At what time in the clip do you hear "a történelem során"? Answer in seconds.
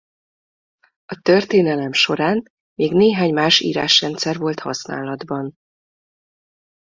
1.05-2.43